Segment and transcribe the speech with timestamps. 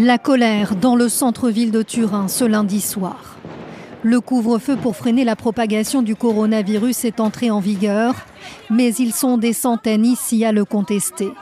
[0.00, 3.36] La colère dans le centre-ville de Turin ce lundi soir.
[4.04, 8.14] Le couvre-feu pour freiner la propagation du coronavirus est entré en vigueur,
[8.70, 11.32] mais ils sont des centaines ici à le contester.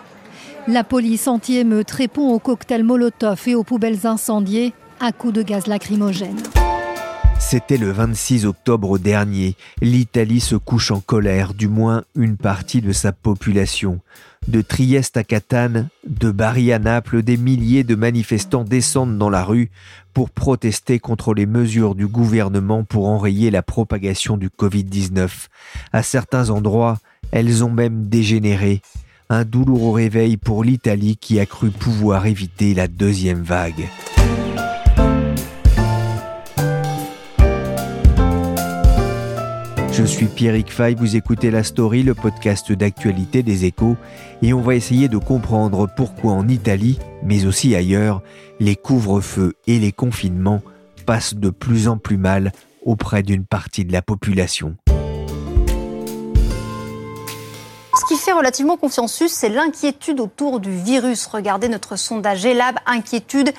[0.69, 5.67] La police anti-émeute répond aux cocktails Molotov et aux poubelles incendiées à coups de gaz
[5.67, 6.39] lacrymogène.
[7.49, 9.55] C'était le 26 octobre dernier.
[9.81, 14.01] L'Italie se couche en colère, du moins une partie de sa population.
[14.49, 19.45] De Trieste à Catane, de Bari à Naples, des milliers de manifestants descendent dans la
[19.45, 19.71] rue
[20.13, 25.47] pour protester contre les mesures du gouvernement pour enrayer la propagation du Covid-19.
[25.93, 26.99] À certains endroits,
[27.31, 28.83] elles ont même dégénéré.
[29.31, 33.87] Un douloureux réveil pour l'Italie qui a cru pouvoir éviter la deuxième vague.
[39.97, 43.97] Je suis Pierrick Fay, vous écoutez La Story, le podcast d'actualité des échos,
[44.43, 48.21] et on va essayer de comprendre pourquoi en Italie, mais aussi ailleurs,
[48.61, 50.61] les couvre-feux et les confinements
[51.07, 52.53] passent de plus en plus mal
[52.85, 54.77] auprès d'une partie de la population.
[57.99, 61.25] Ce qui fait relativement consensus, c'est l'inquiétude autour du virus.
[61.25, 63.51] Regardez notre sondage ELAB, inquiétude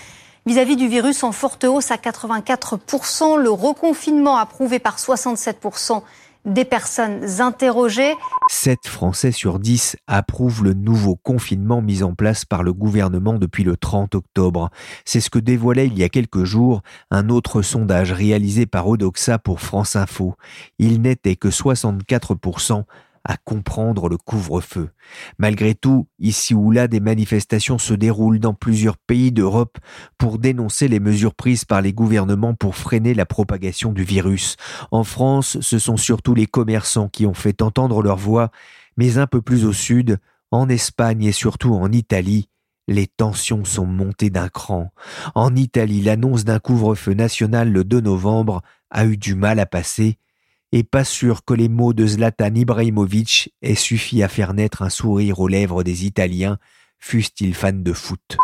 [0.46, 6.04] vis-à-vis du virus en forte hausse à 84%, le reconfinement approuvé par 67%
[6.48, 8.16] des personnes interrogées.
[8.50, 13.64] 7 Français sur 10 approuvent le nouveau confinement mis en place par le gouvernement depuis
[13.64, 14.70] le 30 octobre.
[15.06, 16.82] C'est ce que dévoilait il y a quelques jours
[17.12, 20.36] un autre sondage réalisé par Odoxa pour France Info.
[20.80, 22.84] Il n'était que 64%
[23.28, 24.90] à comprendre le couvre-feu.
[25.38, 29.78] Malgré tout, ici ou là, des manifestations se déroulent dans plusieurs pays d'Europe
[30.18, 34.56] pour dénoncer les mesures prises par les gouvernements pour freiner la propagation du virus.
[34.92, 38.50] En France, ce sont surtout les commerçants qui ont fait entendre leur voix,
[38.96, 40.20] mais un peu plus au sud,
[40.52, 42.48] en Espagne et surtout en Italie,
[42.88, 44.94] les tensions sont montées d'un cran.
[45.36, 50.18] En Italie, l'annonce d'un couvre-feu national le 2 novembre a eu du mal à passer
[50.72, 54.90] et pas sûr que les mots de Zlatan Ibrahimovic aient suffi à faire naître un
[54.90, 56.58] sourire aux lèvres des Italiens,
[57.00, 58.38] fussent-ils fans de foot.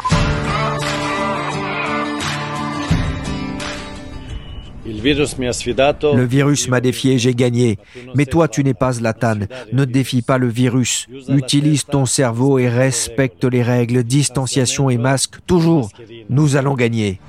[5.03, 7.77] Le virus m'a défié, j'ai gagné.
[8.15, 9.39] Mais toi, tu n'es pas Zlatan.
[9.71, 11.07] Ne défie pas le virus.
[11.29, 15.89] Utilise ton cerveau et respecte les règles, distanciation et masque, toujours.
[16.29, 17.19] Nous allons gagner.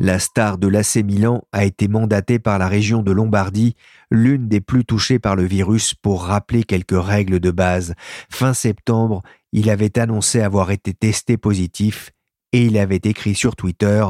[0.00, 3.74] La star de l'AC Milan a été mandatée par la région de Lombardie,
[4.10, 7.94] l'une des plus touchées par le virus, pour rappeler quelques règles de base.
[8.30, 12.10] Fin septembre, il avait annoncé avoir été testé positif
[12.52, 14.04] et il avait écrit sur Twitter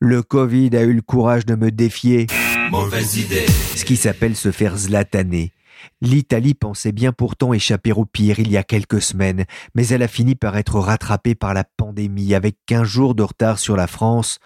[0.00, 2.26] le Covid a eu le courage de me défier.
[2.70, 3.46] Mauvaise idée.
[3.76, 5.52] Ce qui s'appelle se faire zlataner.
[6.00, 9.44] L'Italie pensait bien pourtant échapper au pire il y a quelques semaines,
[9.74, 13.58] mais elle a fini par être rattrapée par la pandémie avec 15 jours de retard
[13.58, 14.38] sur la France.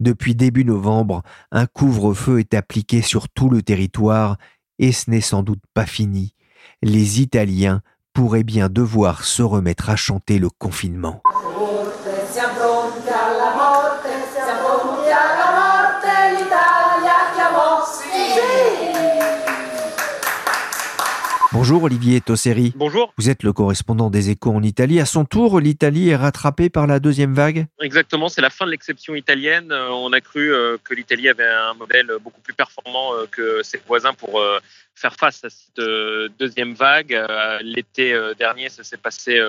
[0.00, 4.36] Depuis début novembre, un couvre-feu est appliqué sur tout le territoire
[4.80, 6.34] et ce n'est sans doute pas fini.
[6.82, 7.80] Les Italiens
[8.12, 11.22] pourraient bien devoir se remettre à chanter le confinement.
[21.58, 22.74] Bonjour Olivier Tosseri.
[22.76, 23.14] Bonjour.
[23.16, 25.00] Vous êtes le correspondant des échos en Italie.
[25.00, 27.66] À son tour, l'Italie est rattrapée par la deuxième vague?
[27.80, 29.72] Exactement, c'est la fin de l'exception italienne.
[29.72, 33.62] Euh, on a cru euh, que l'Italie avait un modèle beaucoup plus performant euh, que
[33.62, 34.38] ses voisins pour
[34.94, 37.18] faire face à cette deuxième vague.
[37.62, 39.40] L'été dernier, ça s'est passé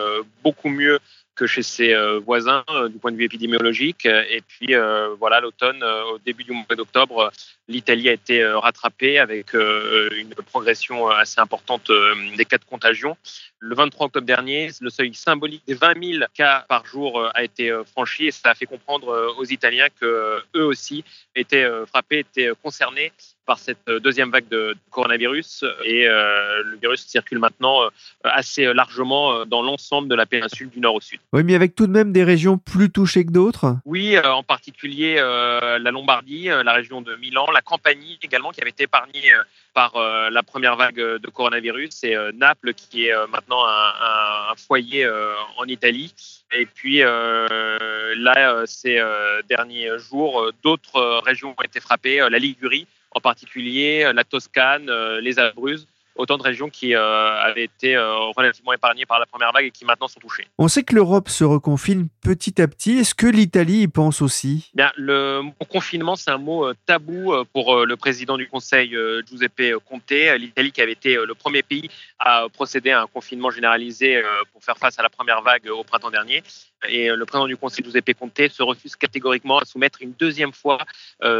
[0.43, 0.99] beaucoup mieux
[1.37, 1.95] que chez ses
[2.25, 4.05] voisins du point de vue épidémiologique.
[4.05, 4.73] Et puis
[5.19, 7.31] voilà, l'automne, au début du mois d'octobre,
[7.67, 11.91] l'Italie a été rattrapée avec une progression assez importante
[12.35, 13.15] des cas de contagion.
[13.59, 17.71] Le 23 octobre dernier, le seuil symbolique des 20 000 cas par jour a été
[17.91, 21.03] franchi et ça a fait comprendre aux Italiens que eux aussi
[21.35, 23.11] étaient frappés, étaient concernés
[23.47, 27.79] par cette deuxième vague de coronavirus et le virus circule maintenant
[28.23, 31.19] assez largement dans l'ensemble de la péninsule du nord au sud.
[31.31, 35.15] Oui, mais avec tout de même des régions plus touchées que d'autres Oui, en particulier
[35.15, 39.31] la Lombardie, la région de Milan, la Campanie également qui avait été épargnée
[39.73, 39.93] par
[40.29, 45.09] la première vague de coronavirus et Naples qui est maintenant un, un foyer
[45.57, 46.13] en Italie.
[46.51, 49.01] Et puis là, ces
[49.47, 55.87] derniers jours, d'autres régions ont été frappées, la Ligurie en particulier, la Toscane, les Abruzzes
[56.17, 59.71] autant de régions qui euh, avaient été euh, relativement épargnées par la première vague et
[59.71, 60.47] qui maintenant sont touchées.
[60.57, 62.99] On sait que l'Europe se reconfine petit à petit.
[62.99, 64.71] Est-ce que l'Italie y pense aussi?
[64.73, 68.95] Bien, Le confinement, c'est un mot euh, tabou pour le président du Conseil,
[69.27, 70.11] Giuseppe Conte.
[70.11, 74.21] L'Italie qui avait été le premier pays à procéder à un confinement généralisé
[74.51, 76.43] pour faire face à la première vague au printemps dernier
[76.87, 80.79] et le président du Conseil, Giuseppe Conte, se refuse catégoriquement à soumettre une deuxième fois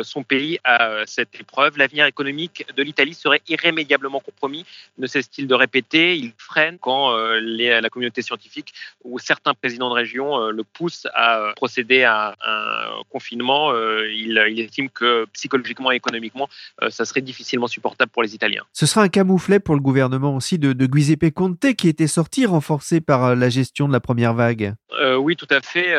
[0.04, 1.78] son pays à cette épreuve.
[1.78, 4.66] L'avenir économique de l'Italie serait irrémédiablement compromis
[4.98, 6.16] ne cesse-t-il de répéter.
[6.16, 7.40] Il freine quand euh,
[7.82, 8.74] la communauté scientifique
[9.04, 13.74] ou certains présidents de région euh, le poussent à euh, procéder à un confinement.
[14.10, 16.50] Il, estime que psychologiquement et économiquement,
[16.90, 18.64] ça serait difficilement supportable pour les Italiens.
[18.74, 22.46] Ce sera un camouflet pour le gouvernement aussi de, de Giuseppe Conte qui était sorti
[22.46, 24.74] renforcé par la gestion de la première vague.
[25.20, 25.96] oui, tout à fait.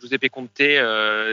[0.00, 0.62] Giuseppe Conte,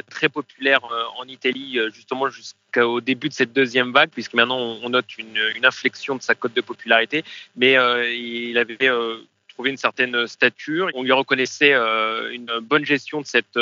[0.09, 0.81] très populaire
[1.19, 5.65] en Italie, justement jusqu'au début de cette deuxième vague, puisque maintenant on note une, une
[5.65, 7.23] inflexion de sa cote de popularité,
[7.55, 9.17] mais euh, il avait euh,
[9.49, 10.89] trouvé une certaine stature.
[10.93, 13.59] On lui reconnaissait euh, une bonne gestion de cette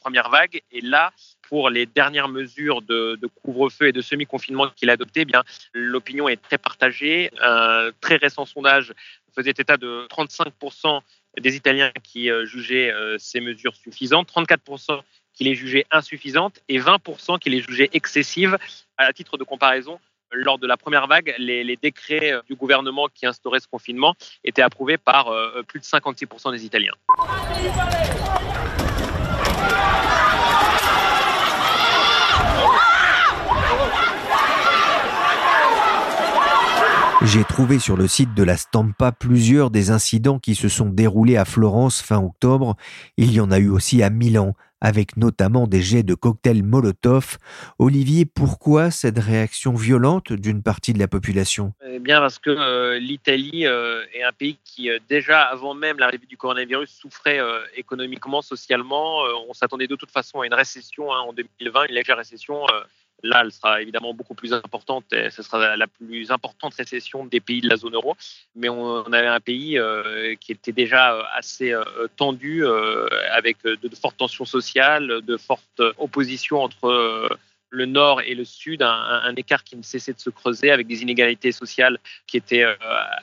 [0.00, 0.62] première vague.
[0.72, 1.12] Et là,
[1.42, 6.28] pour les dernières mesures de, couvre-feu et de semi-confinement qu'il a adoptées, eh bien l'opinion
[6.28, 7.30] est très partagée.
[7.40, 8.92] Un très récent sondage
[9.34, 11.00] faisait état de 35%
[11.38, 15.00] des Italiens qui jugeaient ces mesures suffisantes, 34%
[15.40, 18.58] qui les jugeaient insuffisantes et 20% qui les jugeaient excessives.
[18.98, 19.98] À titre de comparaison,
[20.32, 24.62] lors de la première vague, les, décrets euh, du gouvernement qui instauraient ce confinement étaient
[24.62, 26.94] approuvés par euh, plus de 56% des Italiens.
[37.22, 41.36] J'ai trouvé sur le site de la Stampa plusieurs des incidents qui se sont déroulés
[41.36, 42.76] à Florence fin octobre.
[43.18, 47.36] Il y en a eu aussi à Milan, avec notamment des jets de cocktails Molotov.
[47.78, 51.74] Olivier, pourquoi cette réaction violente d'une partie de la population?
[51.86, 55.98] Eh bien parce que euh, l'Italie euh, est un pays qui euh, déjà avant même
[55.98, 57.40] l'arrivée du coronavirus souffrait
[57.76, 59.24] économiquement, socialement.
[59.46, 62.64] on s'attendait de toute façon à une récession hein, en 2020, une légère récession
[63.22, 65.12] Là, elle sera évidemment beaucoup plus importante.
[65.12, 68.16] Et ce sera la plus importante récession des pays de la zone euro.
[68.54, 71.84] Mais on, avait un pays euh, qui était déjà euh, assez euh,
[72.16, 72.64] tendu,
[73.32, 77.28] avec de, fortes tensions sociales, de fortes oppositions entre
[77.72, 81.02] le nord et le sud, un, écart qui ne cessait de se creuser avec des
[81.02, 82.66] inégalités sociales qui étaient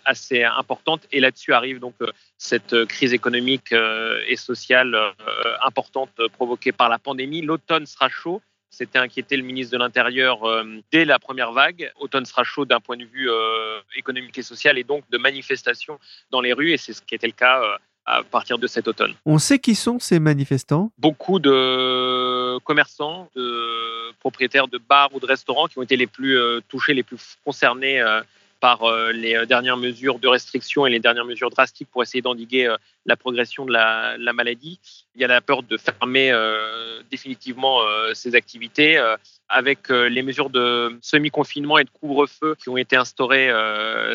[0.05, 1.05] assez importantes.
[1.11, 1.95] Et là-dessus arrive donc
[2.38, 4.95] cette crise économique et sociale
[5.61, 7.41] importante provoquée par la pandémie.
[7.41, 11.92] L'automne sera chaud c'était inquiété le ministre de l'Intérieur euh, dès la première vague.
[12.00, 16.00] Automne sera chaud d'un point de vue euh, économique et social et donc de manifestations
[16.31, 18.88] dans les rues et c'est ce qui était le cas euh, à partir de cet
[18.88, 19.14] automne.
[19.25, 20.92] On sait qui sont ces manifestants?
[20.98, 26.40] Beaucoup de commerçants, de propriétaires de bars ou de restaurants qui ont été les plus
[26.69, 28.02] touchés, les plus concernés
[28.59, 32.21] par euh, les euh, dernières mesures de restriction et les dernières mesures drastiques pour essayer
[32.21, 34.80] d'endiguer euh, la progression de la, maladie.
[35.15, 36.31] Il y a la peur de fermer
[37.09, 37.80] définitivement
[38.13, 39.01] ces activités
[39.48, 43.50] avec les mesures de semi-confinement et de couvre-feu qui ont été instaurées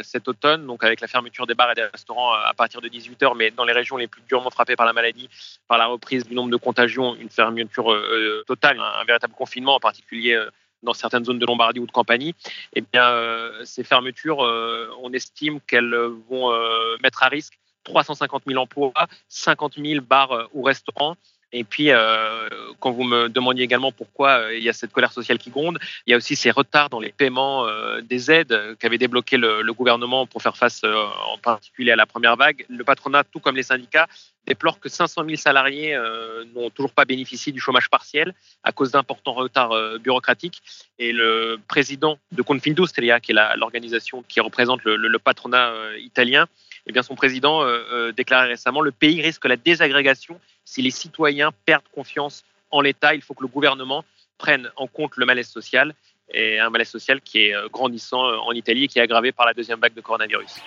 [0.03, 3.35] cet automne, donc avec la fermeture des bars et des restaurants à partir de 18h,
[3.35, 5.31] mais dans les régions les plus durement frappées par la maladie,
[5.67, 7.97] par la reprise du nombre de contagions, une fermeture
[8.47, 10.39] totale, un véritable confinement en particulier
[10.83, 12.35] dans certaines zones de Lombardie ou de Campanie,
[12.75, 15.95] eh bien, euh, ces fermetures, euh, on estime qu'elles
[16.29, 18.93] vont euh, mettre à risque 350 000 emplois,
[19.29, 21.17] 50 000 bars ou restaurants.
[21.53, 21.91] Et puis,
[22.81, 26.11] quand vous me demandiez également pourquoi il y a cette colère sociale qui gronde, il
[26.11, 27.67] y a aussi ces retards dans les paiements
[28.03, 32.37] des aides qu'avait débloqué le, le, gouvernement pour faire face en particulier à la première
[32.37, 32.65] vague.
[32.69, 34.09] Le patronat, tout comme les syndicats,
[34.47, 38.91] déplore que 500 000 salariés euh, n'ont toujours pas bénéficié du chômage partiel à cause
[38.91, 40.63] d'importants retards euh, bureaucratiques.
[40.99, 46.47] Et le président de Confindustria, qui est l'organisation qui représente le, patronat euh, italien,
[46.87, 47.65] eh bien son président
[48.17, 53.15] déclarait récemment le pays risque la désagrégation si les citoyens perdent confiance en l'État.
[53.15, 54.05] Il faut que le gouvernement
[54.39, 55.95] prenne en compte le malaise social
[56.33, 59.55] et un malaise social qui est grandissant en Italie et qui est aggravé par la
[59.55, 60.61] deuxième vague de coronavirus.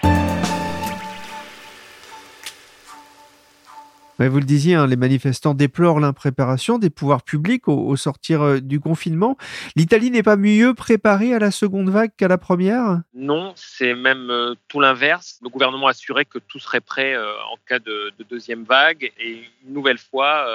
[4.20, 8.80] Vous le disiez, hein, les manifestants déplorent l'impréparation des pouvoirs publics au, sortir euh, du
[8.80, 9.38] confinement.
[9.76, 13.02] L'Italie n'est pas mieux préparée à la seconde vague qu'à la première?
[13.14, 15.40] Non, c'est même euh, tout l'inverse.
[15.44, 19.12] Le gouvernement a assuré que tout serait prêt euh, en cas de, deuxième vague.
[19.20, 20.48] Et une nouvelle fois,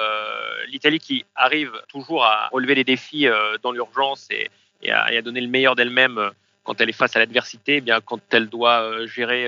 [0.67, 3.27] l'Italie qui arrive toujours à relever les défis
[3.63, 6.19] dans l'urgence et, à, donner le meilleur d'elle-même
[6.63, 9.47] quand elle est face à l'adversité, eh bien quand elle doit gérer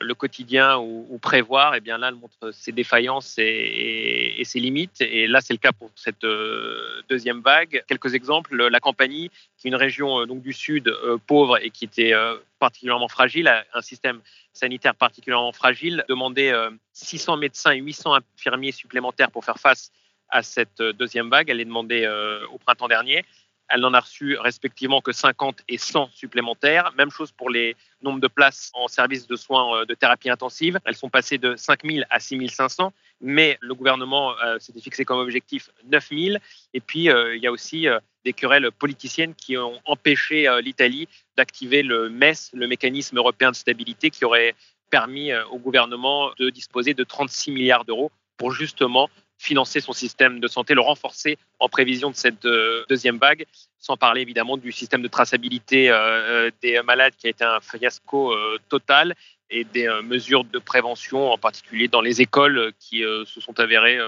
[0.00, 5.00] le quotidien ou, prévoir, et eh bien là, elle montre ses défaillances et, ses limites.
[5.00, 7.82] Et là, c'est le cas pour cette euh, deuxième vague.
[7.86, 11.70] Quelques exemples la Campanie, qui est une région euh, donc du sud euh, pauvre et
[11.70, 12.12] qui était
[12.58, 14.20] particulièrement fragile, un système
[14.52, 16.52] sanitaire particulièrement fragile, demandait
[16.92, 19.92] 600 médecins et 800 infirmiers supplémentaires pour faire face
[20.28, 21.50] à cette deuxième vague.
[21.50, 22.08] Elle est demandée
[22.52, 23.24] au printemps dernier.
[23.68, 26.92] Elle n'en a reçu respectivement que 50 et 100 supplémentaires.
[26.96, 30.78] Même chose pour les nombres de places en service de soins euh, de thérapie intensive.
[30.84, 35.04] Elles sont passées de 5 000 à 6 500, mais le gouvernement euh, s'était fixé
[35.04, 36.36] comme objectif 9 000.
[36.74, 37.86] Et puis, euh, il y a aussi
[38.24, 44.10] des querelles politiciennes qui ont empêché l'Italie d'activer le MES, le mécanisme européen de stabilité,
[44.10, 44.54] qui aurait
[44.90, 49.10] permis au gouvernement de disposer de 36 milliards d'euros pour justement
[49.44, 53.44] financer son système de santé, le renforcer en prévision de cette euh, deuxième vague,
[53.78, 57.60] sans parler évidemment du système de traçabilité euh, euh, des malades qui a été un
[57.60, 58.34] fiasco
[58.68, 59.14] total
[59.50, 63.98] et des mesures de prévention, en particulier dans les écoles qui se sont avérées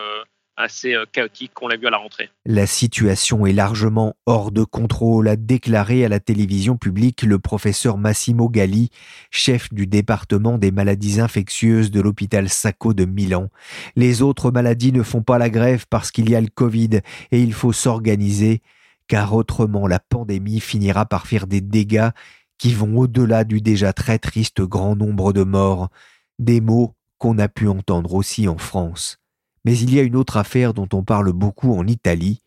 [0.57, 2.31] assez euh, chaotique qu'on l'a vu à la rentrée.
[2.45, 7.99] La situation est largement hors de contrôle, a déclaré à la télévision publique le professeur
[7.99, 8.91] Massimo Galli,
[9.31, 13.51] chef du département des maladies infectieuses de l'hôpital Sacco de Milan.
[13.95, 17.41] Les autres maladies ne font pas la grève parce qu'il y a le Covid et
[17.41, 18.63] il faut s'organiser,
[19.09, 22.11] car autrement la pandémie finira par faire des dégâts
[22.59, 25.89] qui vont au-delà du déjà très triste grand nombre de morts,
[26.39, 29.19] des mots qu'on a pu entendre aussi en France.
[29.67, 32.41] Mais il y a une autre affaire dont on parle beaucoup en Italie,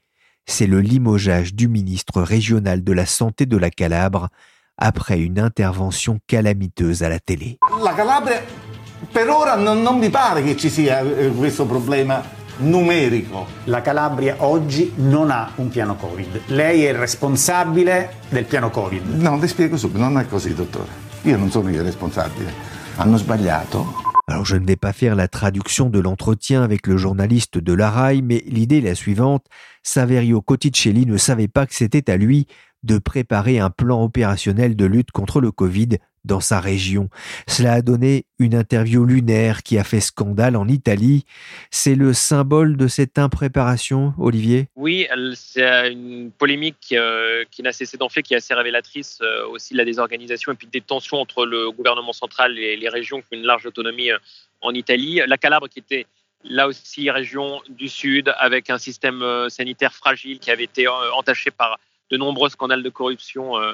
[0.46, 4.30] c'est le limogeage du ministre régional de la santé de la Calabre
[4.78, 7.60] après une intervention calamiteuse à la télé.
[7.84, 8.42] La Calabria,
[9.12, 12.24] per ora non, non mi pare che ci sia eh, questo problema
[12.60, 13.48] numerico.
[13.66, 16.44] La Calabria oggi non ha un piano Covid.
[16.48, 19.22] Lei è il responsabile del piano Covid?
[19.22, 20.88] No, le spiego subito, non è così, dottore.
[21.24, 22.78] Io non sono il responsabile.
[22.96, 27.58] Hanno sbagliato alors je ne vais pas faire la traduction de l'entretien avec le journaliste
[27.58, 29.48] de l'Araï, mais l'idée est la suivante.
[29.82, 32.46] Saverio Cotticelli ne savait pas que c'était à lui
[32.84, 37.10] de préparer un plan opérationnel de lutte contre le Covid dans sa région.
[37.48, 41.26] Cela a donné une interview lunaire qui a fait scandale en Italie.
[41.72, 44.68] C'est le symbole de cette impréparation, Olivier?
[44.76, 49.48] Oui, c'est une polémique euh, qui n'a cessé d'en fait, qui est assez révélatrice euh,
[49.48, 53.22] aussi de la désorganisation et puis des tensions entre le gouvernement central et les régions
[53.22, 54.18] qui ont une large autonomie euh,
[54.62, 55.22] en Italie.
[55.28, 56.06] La Calabre qui était
[56.44, 61.78] là aussi région du Sud avec un système sanitaire fragile qui avait été entaché par
[62.10, 63.74] de nombreux scandales de corruption euh,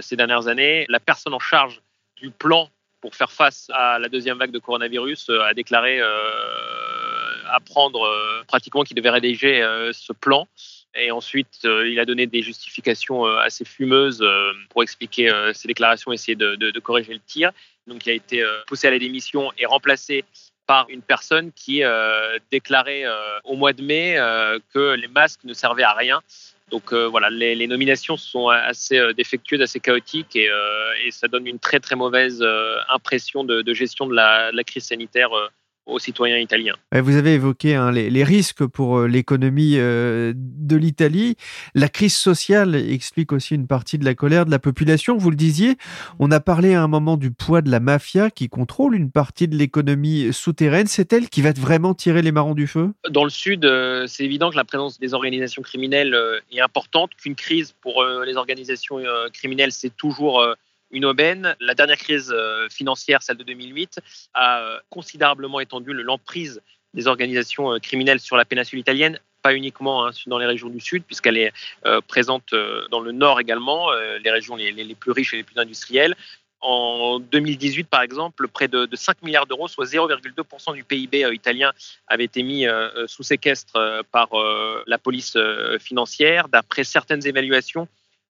[0.00, 0.86] ces dernières années.
[0.88, 1.80] La personne en charge
[2.16, 6.08] du plan pour faire face à la deuxième vague de coronavirus euh, a déclaré euh,
[7.52, 8.04] apprendre
[8.48, 10.48] pratiquement qu'il devait rédiger ce plan.
[10.96, 14.24] Et ensuite, il a donné des justifications assez fumeuses
[14.70, 17.52] pour expliquer ses déclarations, essayer de, de, corriger le tir.
[17.86, 20.24] Donc, il a été poussé à la démission et remplacé
[20.66, 21.82] par une personne qui
[22.50, 23.04] déclarait
[23.44, 24.16] au mois de mai
[24.74, 26.20] que les masques ne servaient à rien
[26.70, 31.28] donc euh, voilà, les, nominations sont assez euh, défectueuses, assez chaotiques et, euh, et, ça
[31.28, 32.44] donne une très très mauvaise
[32.88, 35.30] impression de, gestion de la, de la crise sanitaire
[35.86, 36.74] aux citoyens italiens.
[36.92, 41.36] Vous avez évoqué hein, les, risques pour euh, l'économie euh, de l'Italie.
[41.74, 45.16] La crise sociale explique aussi une partie de la colère de la population.
[45.16, 45.76] Vous le disiez,
[46.18, 49.46] on a parlé à un moment du poids de la mafia qui contrôle une partie
[49.46, 50.88] de l'économie souterraine.
[50.88, 52.90] C'est elle qui va vraiment tirer les marrons du feu?
[53.08, 56.16] Dans le Sud, euh, c'est évident que la présence des organisations criminelles
[56.50, 58.98] est importante, qu'une crise pour les organisations
[59.32, 60.42] criminelles, c'est toujours
[60.90, 61.56] une aubaine.
[61.60, 64.00] La dernière crise euh, financière, celle de 2008,
[64.34, 66.62] a euh, considérablement étendu l'emprise
[66.94, 70.80] des organisations euh, criminelles sur la péninsule italienne, pas uniquement hein, dans les régions du
[70.80, 71.52] sud, puisqu'elle est
[72.08, 72.52] présente
[72.90, 76.16] dans le nord également, les régions les, plus riches et les plus industrielles.
[76.60, 81.72] En 2018, par exemple, près de, 5 milliards d'euros, soit 0,2% du PIB italien,
[82.08, 82.66] avait été mis
[83.06, 84.30] sous séquestre par
[84.88, 85.38] la police
[85.78, 86.48] financière.
[86.48, 87.86] D'après certaines évaluations,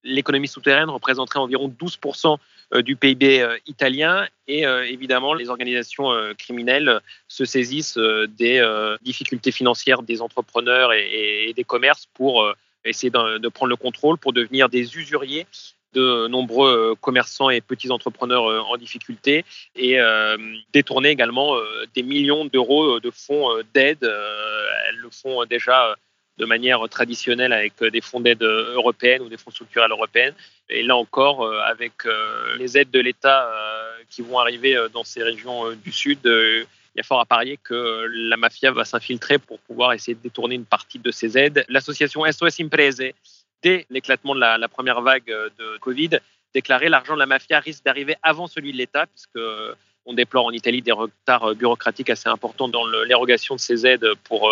[0.06, 2.38] l'économie souterraine représenterait environ 12%
[2.74, 8.62] euh, du PIB euh, italien et euh, évidemment les organisations criminelles se saisissent des
[9.02, 12.46] difficultés financières des entrepreneurs et, des commerces pour
[12.84, 15.46] essayer de, prendre le contrôle pour devenir des usuriers
[15.94, 19.44] de nombreux commerçants et petits entrepreneurs en difficulté
[19.74, 19.98] et
[20.72, 21.56] détourner également
[21.94, 24.04] des millions d'euros de fonds d'aide.
[24.04, 25.96] Elles le font déjà
[26.38, 30.32] de manière traditionnelle avec des fonds d'aide européennes ou des fonds structurels européens.
[30.68, 31.92] Et là encore, avec
[32.58, 33.50] les aides de l'État
[34.10, 36.66] qui vont arriver dans ces régions du Sud, il
[36.96, 40.54] y a fort à parier que la mafia va s'infiltrer pour pouvoir essayer de détourner
[40.54, 41.64] une partie de ces aides.
[41.68, 43.12] L'association SOS Imprese,
[43.62, 46.18] dès l'éclatement de la, première vague de Covid,
[46.54, 49.38] déclarait l'argent de la mafia risque d'arriver avant celui de l'État, puisque
[50.06, 54.50] on déplore en Italie des retards bureaucratiques assez importants dans l'érogation de ces aides pour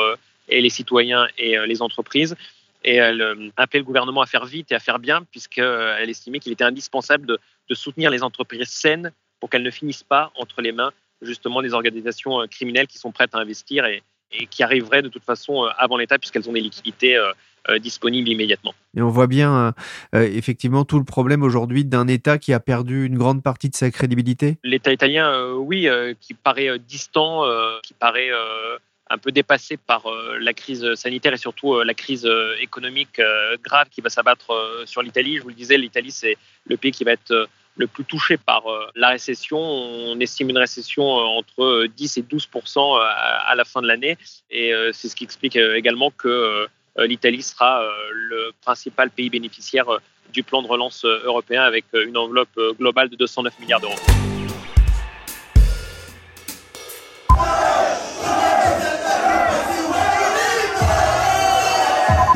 [0.53, 2.37] euh, les citoyens et euh, les entreprises.
[2.83, 6.39] Et elle euh, appelait le gouvernement à faire vite et à faire bien, puisqu'elle estimait
[6.39, 10.73] qu'il était indispensable de soutenir les entreprises saines pour qu'elles ne finissent pas entre les
[10.73, 10.93] mains
[11.25, 14.03] justement des organisations euh, criminelles qui sont prêtes à investir et,
[14.51, 18.75] qui arriveraient de toute façon euh, avant l'État puisqu'elles ont des liquidités euh, disponibles immédiatement.
[18.97, 19.73] Et on voit bien
[20.13, 23.91] effectivement tout le problème aujourd'hui d'un État qui a perdu une grande partie de sa
[23.91, 24.59] crédibilité?
[24.65, 25.89] L'État italien, oui,
[26.21, 27.43] qui paraît distant,
[27.83, 28.29] qui paraît
[29.11, 30.05] un peu dépassé par
[30.41, 32.29] la crise sanitaire et surtout la crise
[32.61, 33.21] économique
[33.63, 35.37] grave qui va s'abattre sur l'Italie.
[35.37, 38.67] Je vous le disais, l'Italie c'est le pays qui va être le plus touché par
[38.67, 39.59] euh, la récession.
[39.59, 44.17] On estime une récession euh, entre 10 euh, et 12% à la fin de l'année.
[44.51, 46.67] Et c'est ce qui explique également que
[46.99, 47.83] l'Italie sera
[48.13, 49.87] le principal pays bénéficiaire
[50.33, 54.34] du plan de relance européen avec une enveloppe globale de 209 milliards d'euros.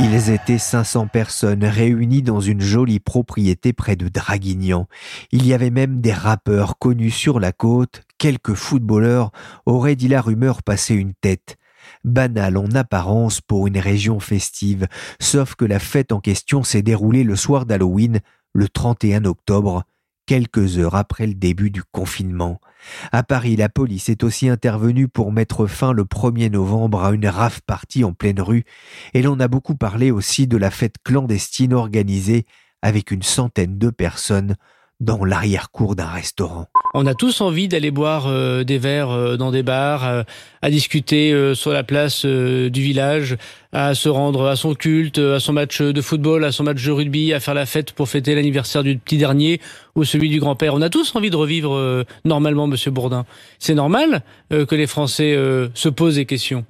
[0.01, 4.87] Ils étaient 500 personnes réunies dans une jolie propriété près de Draguignan.
[5.33, 9.33] Il y avait même des rappeurs connus sur la côte, quelques footballeurs
[9.67, 11.57] auraient dit la rumeur passer une tête.
[12.05, 14.87] Banal en apparence pour une région festive,
[15.21, 18.21] sauf que la fête en question s'est déroulée le soir d'Halloween,
[18.53, 19.83] le 31 octobre,
[20.27, 22.61] quelques heures après le début du confinement.
[23.13, 27.27] À Paris, la police est aussi intervenue pour mettre fin le 1er novembre à une
[27.27, 28.65] rave partie en pleine rue,
[29.15, 32.47] et l'on a beaucoup parlé aussi de la fête clandestine organisée
[32.83, 34.57] avec une centaine de personnes
[35.01, 36.67] dans l'arrière-cour d'un restaurant.
[36.95, 40.23] On a tous envie d'aller boire euh, des verres euh, dans des bars, euh,
[40.63, 43.37] à discuter sur la place du village,
[43.73, 46.91] à se rendre à son culte, à son match de football, à son match de
[46.91, 49.61] rugby, à faire la fête pour fêter l'anniversaire du petit dernier
[49.95, 50.75] ou celui du grand-père.
[50.75, 53.25] On a tous envie de revivre normalement, Monsieur Bourdin.
[53.61, 55.37] C'est normal que les Français
[55.75, 56.65] se posent des questions.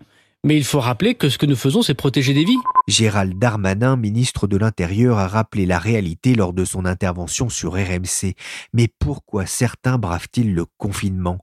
[0.44, 2.58] Mais il faut rappeler que ce que nous faisons, c'est protéger des vies.
[2.86, 8.34] Gérald Darmanin, ministre de l'Intérieur, a rappelé la réalité lors de son intervention sur RMC.
[8.72, 11.40] Mais pourquoi certains bravent-ils le confinement?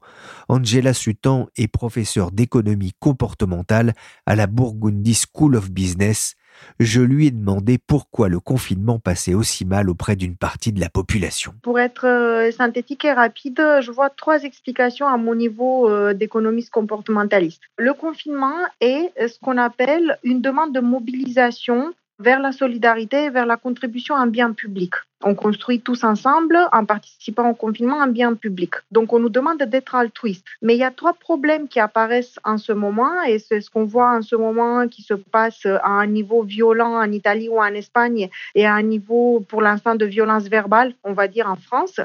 [0.47, 3.93] Angela Sutan est professeure d'économie comportementale
[4.25, 6.35] à la Burgundy School of Business
[6.79, 10.89] je lui ai demandé pourquoi le confinement passait aussi mal auprès d'une partie de la
[10.89, 11.53] population.
[11.61, 16.71] Pour être euh, synthétique et rapide, je vois trois explications à mon niveau euh, d'économiste
[16.71, 17.61] comportementaliste.
[17.77, 23.57] Le confinement est ce qu'on appelle une demande de mobilisation vers la solidarité vers la
[23.57, 24.93] contribution à un bien public.
[25.23, 28.75] On construit tous ensemble, en participant au confinement, un bien public.
[28.91, 30.45] Donc, on nous demande d'être altruiste.
[30.61, 33.85] Mais il y a trois problèmes qui apparaissent en ce moment, et c'est ce qu'on
[33.85, 37.73] voit en ce moment qui se passe à un niveau violent en Italie ou en
[37.73, 41.99] Espagne, et à un niveau, pour l'instant, de violence verbale, on va dire en France.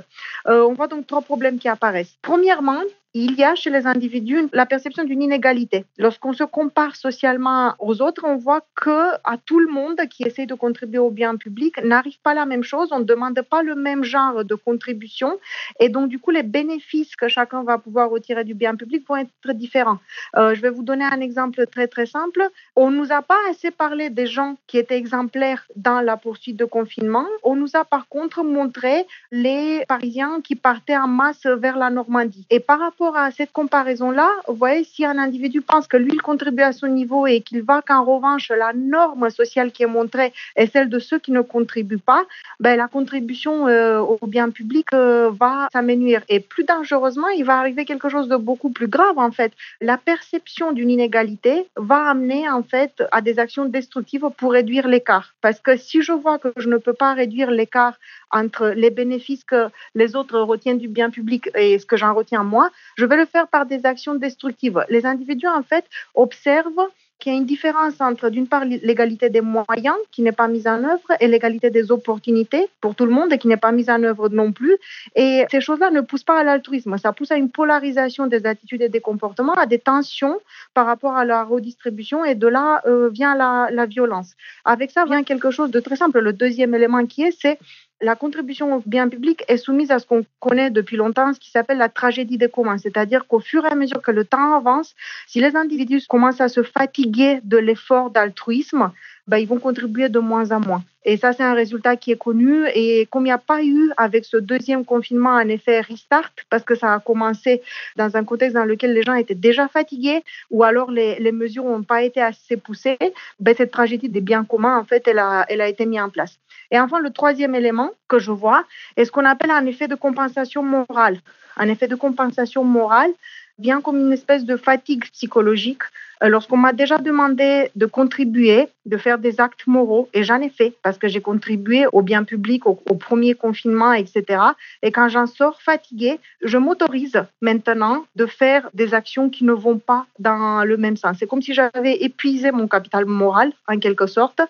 [0.46, 2.16] Euh, on voit donc trois problèmes qui apparaissent.
[2.22, 2.80] Premièrement,
[3.12, 5.84] il y a chez les individus la perception d'une inégalité.
[5.98, 10.46] Lorsqu'on se compare socialement aux autres, on voit que à tout le monde qui essaie
[10.46, 12.88] de contribuer au bien public n'arrive pas la même chose.
[12.92, 15.38] On ne demande pas le même genre de contribution
[15.80, 19.16] et donc du coup les bénéfices que chacun va pouvoir retirer du bien public vont
[19.16, 19.98] être différents.
[20.36, 22.48] Euh, je vais vous donner un exemple très très simple.
[22.76, 26.64] On nous a pas assez parlé des gens qui étaient exemplaires dans la poursuite de
[26.64, 27.26] confinement.
[27.42, 32.46] On nous a par contre montré les Parisiens qui partaient en masse vers la Normandie.
[32.50, 36.62] Et par à cette comparaison-là, vous voyez, si un individu pense que lui, il contribue
[36.62, 40.70] à son niveau et qu'il va qu'en revanche, la norme sociale qui est montrée est
[40.70, 42.24] celle de ceux qui ne contribuent pas,
[42.60, 46.22] ben, la contribution euh, au bien public euh, va s'amenuire.
[46.28, 49.52] Et plus dangereusement, il va arriver quelque chose de beaucoup plus grave, en fait.
[49.80, 55.34] La perception d'une inégalité va amener, en fait, à des actions destructives pour réduire l'écart.
[55.40, 57.94] Parce que si je vois que je ne peux pas réduire l'écart
[58.30, 62.44] entre les bénéfices que les autres retiennent du bien public et ce que j'en retiens
[62.44, 64.84] moi, je vais le faire par des actions destructives.
[64.88, 66.88] Les individus, en fait, observent
[67.20, 70.66] qu'il y a une différence entre, d'une part, l'égalité des moyens qui n'est pas mise
[70.66, 73.90] en œuvre et l'égalité des opportunités pour tout le monde et qui n'est pas mise
[73.90, 74.76] en œuvre non plus.
[75.14, 76.96] Et ces choses-là ne poussent pas à l'altruisme.
[76.96, 80.40] Ça pousse à une polarisation des attitudes et des comportements, à des tensions
[80.74, 84.32] par rapport à la redistribution et de là euh, vient la, la violence.
[84.64, 86.20] Avec ça vient quelque chose de très simple.
[86.20, 87.58] Le deuxième élément qui est, c'est
[88.00, 91.50] la contribution au bien public est soumise à ce qu'on connaît depuis longtemps, ce qui
[91.50, 92.78] s'appelle la tragédie des communs.
[92.78, 94.94] C'est-à-dire qu'au fur et à mesure que le temps avance,
[95.26, 98.90] si les individus commencent à se fatiguer de l'effort d'altruisme,
[99.30, 100.82] ben, ils vont contribuer de moins en moins.
[101.04, 102.66] Et ça, c'est un résultat qui est connu.
[102.74, 106.64] Et comme il n'y a pas eu avec ce deuxième confinement un effet restart, parce
[106.64, 107.62] que ça a commencé
[107.94, 111.84] dans un contexte dans lequel les gens étaient déjà fatigués, ou alors les, mesures n'ont
[111.84, 112.98] pas été assez poussées,
[113.38, 116.10] ben, cette tragédie des biens communs, en fait, elle a, elle a été mise en
[116.10, 116.36] place.
[116.72, 118.64] Et enfin, le troisième élément que je vois
[118.96, 121.20] est ce qu'on appelle un effet de compensation morale.
[121.56, 123.12] Un effet de compensation morale
[123.60, 125.82] vient comme une espèce de fatigue psychologique
[126.28, 130.74] lorsqu'on m'a déjà demandé de contribuer, de faire des actes moraux, et j'en ai fait
[130.82, 134.42] parce que j'ai contribué au bien public, au, premier confinement, etc.
[134.82, 139.78] Et quand j'en sors fatiguée, je m'autorise maintenant de faire des actions qui ne vont
[139.78, 141.16] pas dans le même sens.
[141.18, 144.40] C'est comme si j'avais épuisé mon capital moral, en quelque sorte,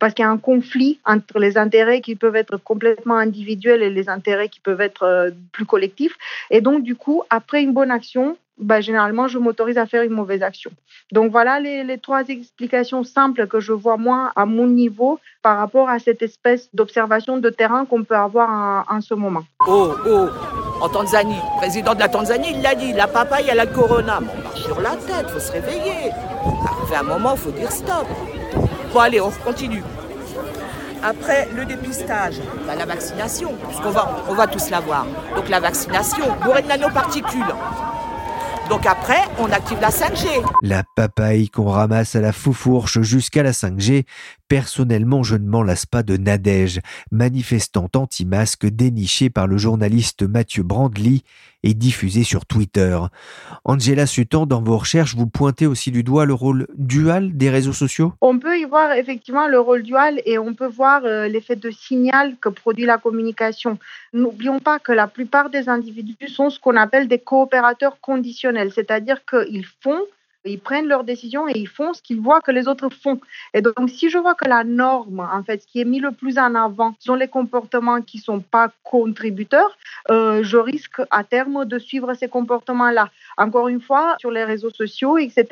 [0.00, 3.90] parce qu'il y a un conflit entre les intérêts qui peuvent être complètement individuels et
[3.90, 6.16] les intérêts qui peuvent être euh, plus collectifs.
[6.50, 10.12] Et donc, du coup, après une bonne action, bah, généralement, je m'autorise à faire une
[10.12, 10.70] mauvaise action.
[11.28, 15.98] Voilà les, trois explications simples que je vois moi à mon niveau par rapport à
[15.98, 19.42] cette espèce d'observation de terrain qu'on peut avoir en, ce moment.
[19.66, 20.26] Oh, oh,
[20.80, 24.20] en Tanzanie, le président de la Tanzanie, il l'a dit, la papaye a la corona.
[24.20, 26.10] on marche sur la tête, faut se réveiller.
[26.42, 28.06] Arrivé un moment, faut dire stop.
[28.92, 29.82] Bon, allez, on continue.
[31.02, 35.06] Après le dépistage, bah, la vaccination, puisqu'on va, on va tous l'avoir.
[35.34, 37.54] Donc la vaccination, bourrée de nanoparticules.
[38.70, 40.28] Donc après, on active la 5G.
[40.62, 44.04] La papaye qu'on ramasse à la foufourche jusqu'à la 5G,
[44.50, 46.80] Personnellement, je ne m'en lasse pas de Nadège,
[47.12, 51.22] manifestante anti-masque dénichée par le journaliste Mathieu Brandly
[51.62, 52.98] et diffusée sur Twitter.
[53.64, 57.72] Angela Sutton, dans vos recherches, vous pointez aussi du doigt le rôle dual des réseaux
[57.72, 58.12] sociaux?
[58.20, 61.70] On peut y voir effectivement le rôle dual et on peut voir euh, l'effet de
[61.70, 63.78] signal que produit la communication.
[64.12, 69.24] N'oublions pas que la plupart des individus sont ce qu'on appelle des coopérateurs conditionnels, c'est-à-dire
[69.24, 70.00] qu'ils font
[70.44, 73.20] ils prennent leurs décisions et ils font ce qu'ils voient que les autres font.
[73.54, 76.12] Et donc, si je vois que la norme, en fait, ce qui est mis le
[76.12, 79.76] plus en avant sont les comportements qui ne sont pas contributeurs,
[80.10, 83.10] euh, je risque à terme de suivre ces comportements-là.
[83.40, 85.46] Encore une fois, sur les réseaux sociaux, etc.,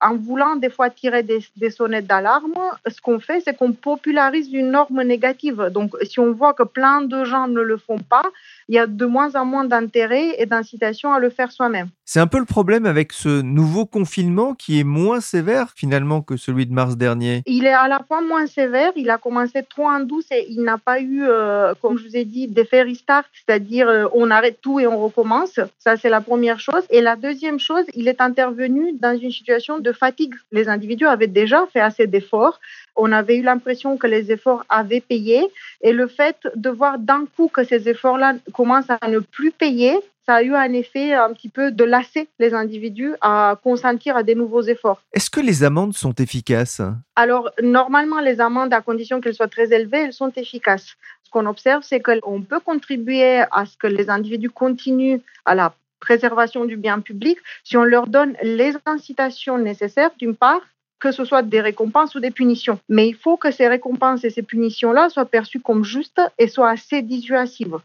[0.00, 2.54] en voulant des fois tirer des, des sonnettes d'alarme,
[2.86, 5.68] ce qu'on fait, c'est qu'on popularise une norme négative.
[5.72, 8.22] Donc, si on voit que plein de gens ne le font pas,
[8.68, 11.88] il y a de moins en moins d'intérêt et d'incitation à le faire soi-même.
[12.06, 16.36] C'est un peu le problème avec ce nouveau confinement qui est moins sévère finalement que
[16.36, 17.42] celui de mars dernier.
[17.46, 20.62] Il est à la fois moins sévère, il a commencé trop en douce et il
[20.62, 24.60] n'a pas eu, euh, comme je vous ai dit, d'effet restart, c'est-à-dire euh, on arrête
[24.60, 25.58] tout et on recommence.
[25.78, 26.82] Ça, c'est la première chose.
[26.90, 30.34] Et la deuxième chose, il est intervenu dans une situation de fatigue.
[30.52, 32.58] Les individus avaient déjà fait assez d'efforts
[32.96, 35.44] on avait eu l'impression que les efforts avaient payé
[35.80, 39.98] et le fait de voir d'un coup que ces efforts-là commencent à ne plus payer,
[40.26, 44.22] ça a eu un effet un petit peu de lasser les individus à consentir à
[44.22, 45.02] des nouveaux efforts.
[45.12, 46.80] Est-ce que les amendes sont efficaces?
[47.16, 50.96] Alors, normalement, les amendes, à condition qu'elles soient très élevées, elles sont efficaces.
[51.24, 55.74] Ce qu'on observe, c'est qu'on peut contribuer à ce que les individus continuent à la
[56.04, 60.60] préservation du bien public si on leur donne les incitations nécessaires, d'une part,
[61.00, 62.78] que ce soit des récompenses ou des punitions.
[62.88, 66.70] Mais il faut que ces récompenses et ces punitions-là soient perçues comme justes et soient
[66.70, 67.78] assez dissuasives.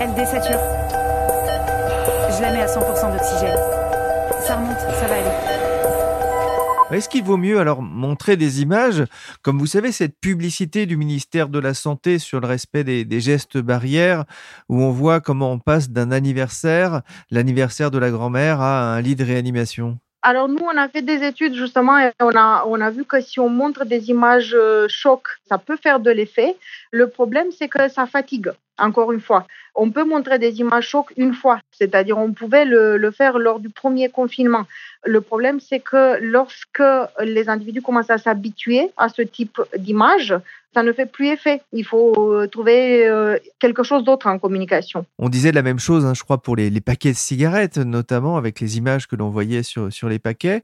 [0.00, 0.60] Elle désature.
[2.34, 3.58] Je la mets à 100% d'oxygène.
[4.46, 5.69] Ça remonte, ça va aller.
[6.92, 9.04] Est-ce qu'il vaut mieux alors montrer des images,
[9.42, 13.58] comme vous savez, cette publicité du ministère de la Santé sur le respect des, gestes
[13.58, 14.24] barrières,
[14.68, 19.14] où on voit comment on passe d'un anniversaire, l'anniversaire de la grand-mère, à un lit
[19.14, 19.98] de réanimation?
[20.22, 23.20] Alors nous, on a fait des études justement et on a, on a vu que
[23.20, 26.56] si on montre des images euh, chocs, ça peut faire de l'effet.
[26.90, 29.46] Le problème, c'est que ça fatigue, encore une fois.
[29.74, 33.70] On peut montrer des images chocs une fois, c'est-à-dire on pouvait le, faire lors du
[33.70, 34.66] premier confinement.
[35.04, 36.82] Le problème, c'est que lorsque
[37.20, 40.34] les individus commencent à s'habituer à ce type d'image,
[40.74, 41.62] ça ne fait plus effet.
[41.72, 45.04] Il faut euh, trouver euh, quelque chose d'autre en communication.
[45.18, 48.60] On disait la même chose, hein, je crois, pour les, paquets de cigarettes, notamment avec
[48.60, 50.62] les images que l'on voyait sur, sur les paquets.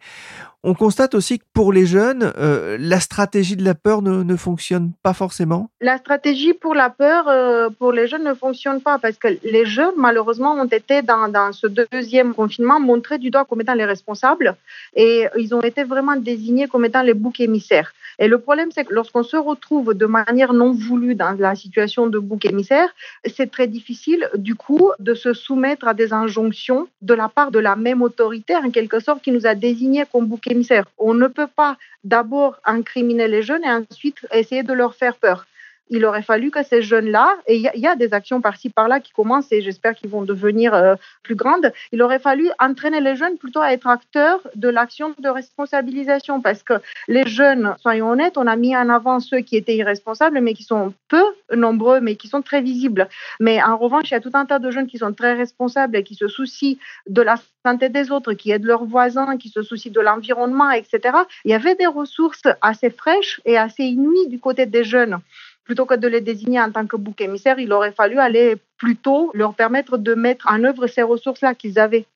[0.68, 4.34] On constate aussi que pour les jeunes, euh, la stratégie de la peur ne, ne,
[4.34, 5.70] fonctionne pas forcément.
[5.80, 9.64] La stratégie pour la peur, euh, pour les jeunes, ne fonctionne pas parce que les
[9.64, 13.84] jeunes, malheureusement, ont été dans, dans ce deuxième confinement montrés du doigt comme étant les
[13.84, 14.56] responsables
[14.96, 17.92] et ils ont été vraiment désignés comme étant les boucs émissaires.
[18.18, 22.06] Et le problème, c'est que lorsqu'on se retrouve de manière non voulue dans la situation
[22.06, 22.88] de bouc émissaire,
[23.26, 27.58] c'est très difficile, du coup, de se soumettre à des injonctions de la part de
[27.58, 30.55] la même autorité, en quelque sorte, qui nous a désignés comme bouc émissaire.
[30.98, 35.46] On ne peut pas d'abord incriminer les jeunes et ensuite essayer de leur faire peur
[35.90, 39.12] il aurait fallu que ces jeunes-là, et il y, a des actions par-ci par-là qui
[39.12, 43.38] commencent et j'espère qu'ils vont devenir euh, plus grandes, il aurait fallu entraîner les jeunes
[43.38, 46.74] plutôt à être acteurs de l'action de responsabilisation parce que
[47.08, 50.64] les jeunes, soyons honnêtes, on a mis en avant ceux qui étaient irresponsables mais qui
[50.64, 53.08] sont peu nombreux mais qui sont très visibles.
[53.40, 55.96] Mais en revanche, il y a tout un tas de jeunes qui sont très responsables
[55.96, 56.76] et qui se soucient
[57.08, 61.00] de la santé des autres, qui aident leurs voisins, qui se soucient de l'environnement, etc.
[61.44, 65.18] Il y avait des ressources assez fraîches et assez inouïes du côté des jeunes
[65.66, 69.30] plutôt que de les désigner en tant que bouc émissaire, il aurait fallu aller plutôt
[69.34, 72.06] leur permettre de mettre en œuvre ces ressources-là qu'ils avaient.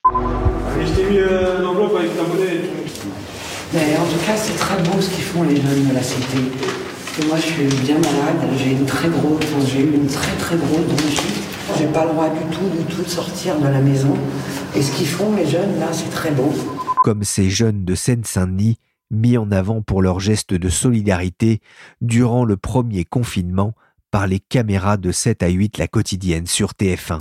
[0.80, 2.60] Je t'ai mis euh, l'enveloppe avec ta monnaie.
[3.74, 6.38] Mais en tout cas, c'est très beau ce qu'ils font les jeunes de la cité.
[7.28, 8.48] moi, je suis bien malade.
[8.56, 11.42] J'ai une très grosse, j'ai eu une très très grosse bronchite.
[11.78, 14.16] J'ai pas le droit du tout, du tout de sortir de la maison.
[14.74, 16.52] Et ce qu'ils font les jeunes là, c'est très beau.
[17.04, 18.78] Comme ces jeunes de Seine-Saint-Denis
[19.10, 21.60] mis en avant pour leur geste de solidarité
[22.00, 23.74] durant le premier confinement
[24.10, 27.18] par les caméras de 7 à 8 la quotidienne sur TF1.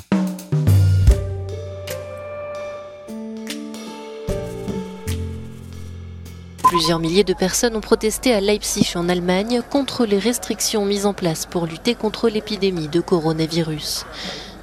[6.64, 11.16] Plusieurs milliers de personnes ont protesté à Leipzig en Allemagne contre les restrictions mises en
[11.16, 14.06] place pour lutter contre l'épidémie de coronavirus.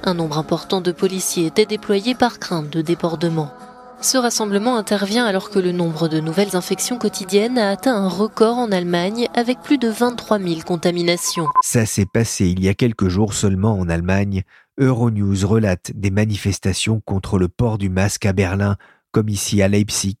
[0.05, 3.51] Un nombre important de policiers était déployé par crainte de débordement.
[3.99, 8.57] Ce rassemblement intervient alors que le nombre de nouvelles infections quotidiennes a atteint un record
[8.57, 11.47] en Allemagne avec plus de 23 000 contaminations.
[11.63, 14.43] Ça s'est passé il y a quelques jours seulement en Allemagne.
[14.77, 18.77] Euronews relate des manifestations contre le port du masque à Berlin,
[19.11, 20.17] comme ici à Leipzig,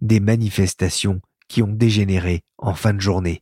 [0.00, 3.40] des manifestations qui ont dégénéré en fin de journée.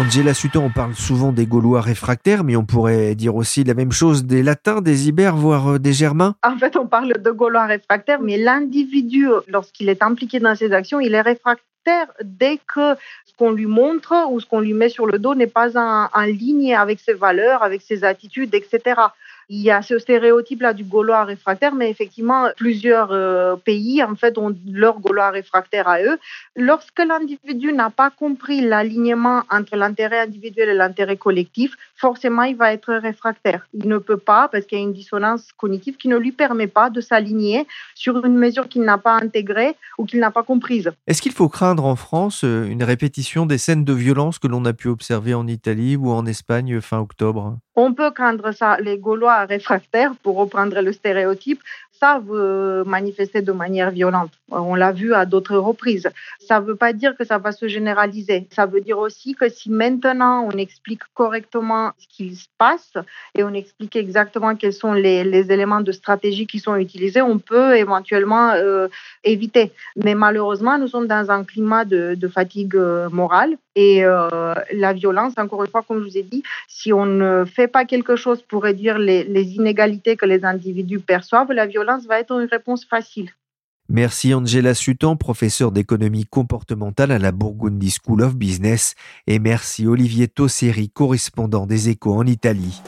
[0.00, 3.92] Angela Sutton, on parle souvent des Gaulois réfractaires, mais on pourrait dire aussi la même
[3.92, 7.66] chose des Latins, des Ibères, voire euh, des Germains En fait, on parle de Gaulois
[7.66, 12.94] réfractaires, mais l'individu, lorsqu'il est impliqué dans ses actions, il est réfractaire dès que
[13.26, 16.22] ce qu'on lui montre ou ce qu'on lui met sur le dos n'est pas en
[16.22, 18.94] ligne avec ses valeurs, avec ses attitudes, etc.
[19.52, 24.38] Il y a ce stéréotype-là du Gaulois réfractaire, mais effectivement, plusieurs euh, pays, en fait,
[24.38, 26.20] ont leur Gaulois réfractaire à eux.
[26.54, 32.72] Lorsque l'individu n'a pas compris l'alignement entre l'intérêt individuel et l'intérêt collectif, forcément, il va
[32.72, 33.66] être réfractaire.
[33.74, 36.66] Il ne peut pas, parce qu'il y a une dissonance cognitive qui ne lui permet
[36.66, 40.90] pas de s'aligner sur une mesure qu'il n'a pas intégrée ou qu'il n'a pas comprise.
[41.06, 44.64] Est-ce qu'il faut craindre en France euh, une répétition des scènes de violence que l'on
[44.64, 47.58] a pu observer en Italie ou en Espagne fin octobre?
[47.76, 48.78] On peut craindre ça.
[48.80, 51.60] Les Gaulois réfractaires, pour reprendre le stéréotype,
[51.92, 54.32] savent manifester de manière violente.
[54.50, 56.08] On l'a vu à d'autres reprises.
[56.38, 58.48] Ça ne veut pas dire que ça va se généraliser.
[58.50, 62.92] Ça veut dire aussi que si maintenant on explique correctement ce qui se passe
[63.36, 67.76] et on explique exactement quels sont les, éléments de stratégie qui sont utilisés, on peut
[67.76, 68.88] éventuellement euh,
[69.24, 69.72] éviter.
[69.96, 75.32] Mais malheureusement, nous sommes dans un climat de, fatigue euh, morale et euh, la violence,
[75.36, 78.42] encore une fois, comme je vous ai dit, si on ne fait pas quelque chose
[78.42, 82.84] pour réduire les, les inégalités que les individus perçoivent, la violence va être une réponse
[82.84, 83.30] facile.
[83.92, 88.94] Merci Angela Sutton, professeure d'économie comportementale à la Burgundy School of Business,
[89.26, 92.80] et merci Olivier Tosseri, correspondant des Échos en Italie.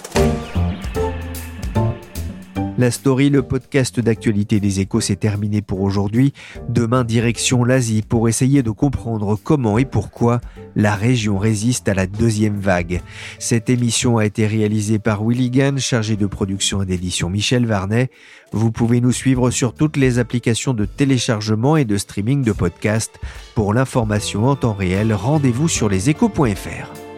[2.79, 6.33] La story, le podcast d'actualité des échos, s'est terminé pour aujourd'hui.
[6.71, 10.41] Demain, direction l'Asie pour essayer de comprendre comment et pourquoi
[10.75, 13.03] la région résiste à la deuxième vague.
[13.39, 18.11] Cette émission a été réalisée par Willy chargé de production et d'édition Michel Varnet.
[18.53, 23.21] Vous pouvez nous suivre sur toutes les applications de téléchargement et de streaming de podcasts.
[23.55, 27.12] Pour l'information en temps réel, rendez-vous sur leséchos.fr.